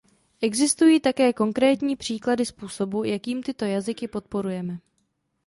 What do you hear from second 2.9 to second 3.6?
jakým